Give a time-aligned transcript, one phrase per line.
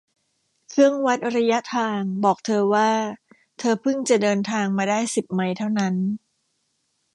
[0.69, 2.91] เครื่องวัดระยะทางบอกเธอว่า
[3.59, 5.95] เธอพึ่งจะเดินทางมาได้สิบไมล์เท่านั้น